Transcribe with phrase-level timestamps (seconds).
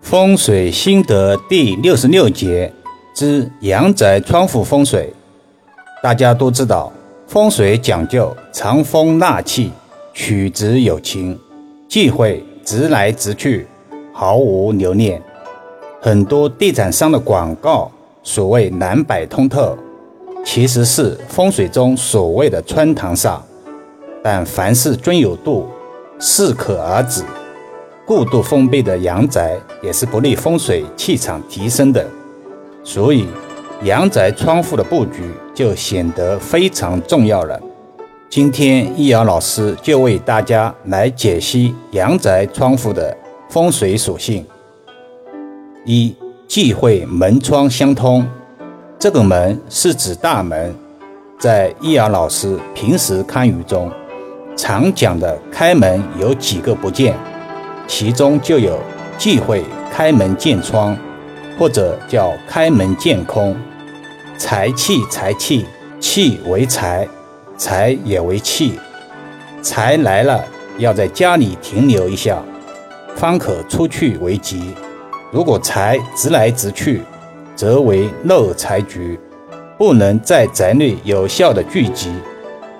[0.00, 2.72] 风水心得第六十六节
[3.14, 5.12] 之阳宅窗户风水。
[6.02, 6.92] 大家都知道，
[7.26, 9.70] 风水讲究藏风纳气，
[10.12, 11.38] 取直有情，
[11.88, 13.66] 忌讳直来直去，
[14.12, 15.22] 毫无留念。
[16.00, 17.90] 很多地产商的广告
[18.24, 19.78] 所谓南北通透，
[20.44, 23.38] 其实是风水中所谓的穿堂煞。
[24.24, 25.68] 但凡事均有度，
[26.18, 27.22] 适可而止。
[28.14, 32.06] 过度封闭的阳宅也是不利风水气场提升的，
[32.84, 33.26] 所以
[33.84, 37.58] 阳宅窗户的布局就显得非常重要了。
[38.28, 43.16] 今天易遥老师就为大家来解析阳宅窗户的
[43.48, 44.44] 风水属性。
[45.86, 46.14] 一、
[46.46, 48.26] 忌讳门窗相通。
[48.98, 50.74] 这个门是指大门，
[51.38, 53.90] 在易遥老师平时看语中
[54.54, 57.16] 常讲的开门有几个不见。
[57.94, 58.80] 其中就有
[59.18, 60.96] 忌讳开门见窗，
[61.58, 63.54] 或者叫开门见空。
[64.38, 65.66] 财气财气，
[66.00, 67.06] 气为财，
[67.58, 68.80] 财也为气。
[69.60, 70.42] 财来了
[70.78, 72.42] 要在家里停留一下，
[73.14, 74.72] 方可出去为吉。
[75.30, 77.02] 如果财直来直去，
[77.54, 79.20] 则为漏财局，
[79.76, 82.10] 不能在宅内有效的聚集，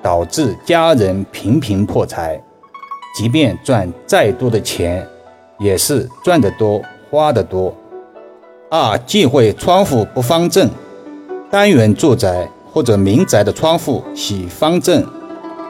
[0.01, 2.43] 导致家人频频破财。
[3.15, 5.07] 即便赚再多的钱，
[5.59, 7.75] 也是赚得多花得多。
[8.71, 10.71] 二忌讳窗户不方正，
[11.51, 15.07] 单元住宅或者民宅的窗户喜方正，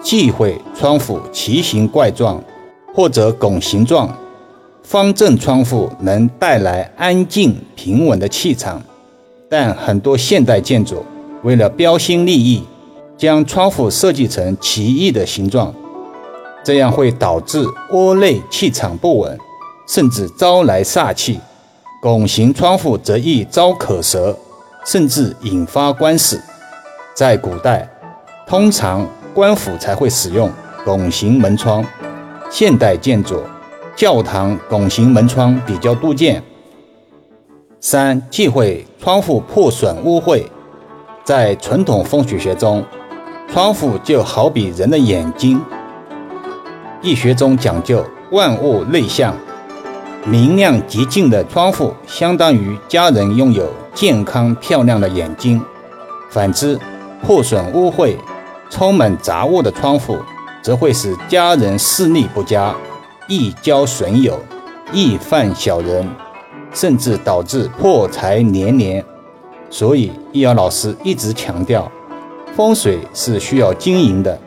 [0.01, 2.41] 忌讳窗户奇形怪状
[2.95, 4.09] 或者拱形状。
[4.85, 8.83] 方正窗户能带来安静平稳的气场，
[9.49, 11.05] 但很多现代建筑
[11.43, 12.63] 为了标新立异，
[13.17, 15.73] 将窗户设计成奇异的形状。
[16.65, 19.39] 这样会导致窝内气场不稳，
[19.87, 21.41] 甚至招来煞气。
[22.01, 24.37] 拱形窗户则易招口舌，
[24.85, 26.41] 甚至引发官司。
[27.15, 27.89] 在古代，
[28.47, 30.51] 通常官府才会使用
[30.85, 31.85] 拱形门窗。
[32.51, 33.43] 现代建筑，
[33.95, 36.43] 教堂拱形门窗比较多见。
[37.81, 40.45] 三忌讳窗户破损污秽。
[41.25, 42.85] 在传统风水学中，
[43.53, 45.61] 窗户就好比人的眼睛。
[47.03, 49.35] 易学中讲究万物内向，
[50.25, 55.61] 明亮洁净的窗户相当于家人拥有健康漂亮的眼睛。
[56.31, 56.79] 反之，
[57.21, 58.15] 破损污秽、
[58.71, 60.17] 充满杂物的窗户，
[60.63, 62.73] 则会使家人视力不佳，
[63.27, 64.39] 易交损友，
[64.93, 66.09] 易犯小人，
[66.73, 69.05] 甚至导致破财连连。
[69.69, 71.91] 所以，易遥老师一直强调，
[72.55, 74.39] 风水是需要经营的，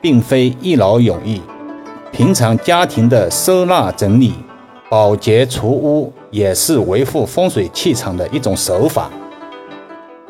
[0.00, 1.42] 并非一劳永逸。
[2.12, 4.34] 平常家庭的收纳整理、
[4.88, 9.10] 保洁除污，也是维护风水气场的一种手法。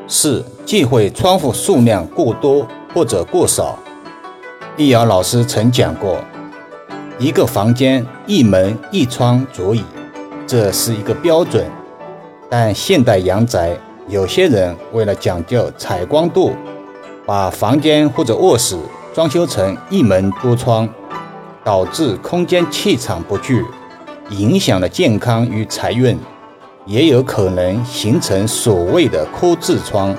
[0.06, 3.78] 四、忌讳窗户数量过多或者过少。
[4.76, 6.18] 易遥老师曾讲过，
[7.18, 9.82] 一个房间一门一窗足矣，
[10.46, 11.64] 这是一个标准。
[12.50, 13.76] 但现代阳宅，
[14.08, 16.52] 有些人为了讲究采光度，
[17.24, 18.76] 把房间或者卧室
[19.14, 20.88] 装修成一门多窗。
[21.68, 23.62] 导致空间气场不聚，
[24.30, 26.18] 影响了健康与财运，
[26.86, 30.16] 也有可能形成所谓的枯痔疮。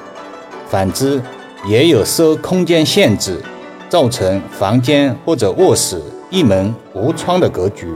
[0.67, 1.19] 反之，
[1.65, 3.41] 也有受空间限制，
[3.89, 5.99] 造成房间或者卧室
[6.29, 7.91] 一门无窗的格局，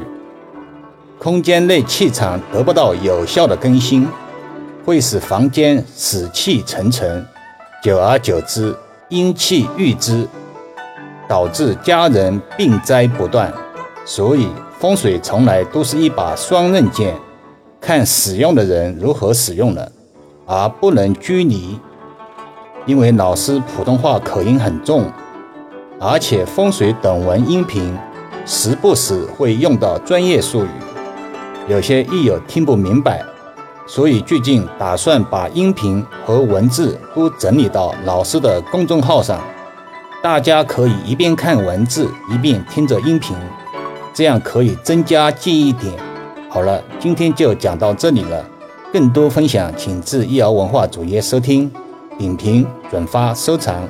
[1.19, 4.07] 空间内气场得不到有效的更新，
[4.83, 7.23] 会使房间死气沉沉，
[7.83, 8.75] 久而久之，
[9.09, 10.27] 阴气郁之。
[11.27, 13.51] 导致家人病灾不断，
[14.05, 14.47] 所以
[14.77, 17.15] 风水从来都是一把双刃剑，
[17.79, 19.91] 看使用的人如何使用了，
[20.45, 21.79] 而不能拘泥。
[22.85, 25.05] 因为老师普通话口音很重，
[25.99, 27.97] 而且风水等文音频
[28.45, 30.69] 时不时会用到专业术语，
[31.69, 33.23] 有些益友听不明白，
[33.87, 39.39] 所以最近打算把音频和文字都整理到老师的公众号上。
[40.23, 43.35] 大家可以一边看文字，一边听着音频，
[44.13, 45.93] 这样可以增加记忆点。
[46.49, 48.41] 好了，今天就讲到这里了。
[48.93, 51.69] 更多分享，请至易瑶文化主页收听、
[52.17, 53.85] 点评、转发、收藏，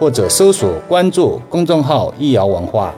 [0.00, 2.92] 或者搜索关注公众号“易瑶文化”。